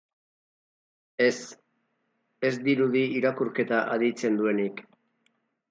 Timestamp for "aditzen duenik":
3.97-4.85